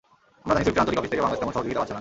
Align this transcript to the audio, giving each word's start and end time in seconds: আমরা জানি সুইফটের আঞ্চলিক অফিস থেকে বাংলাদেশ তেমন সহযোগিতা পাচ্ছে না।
আমরা 0.43 0.55
জানি 0.57 0.63
সুইফটের 0.65 0.81
আঞ্চলিক 0.81 0.99
অফিস 0.99 1.11
থেকে 1.11 1.21
বাংলাদেশ 1.23 1.39
তেমন 1.41 1.53
সহযোগিতা 1.55 1.79
পাচ্ছে 1.79 1.81
না। 1.87 1.89